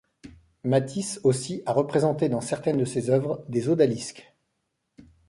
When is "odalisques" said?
3.69-4.33